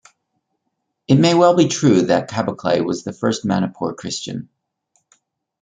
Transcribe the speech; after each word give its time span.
It 1.07 1.13
may 1.19 1.35
well 1.35 1.55
be 1.55 1.67
true 1.67 2.01
that 2.07 2.27
Kaboklei 2.27 2.83
was 2.83 3.03
the 3.03 3.13
first 3.13 3.45
Manipur 3.45 3.93
Christian. 3.93 4.49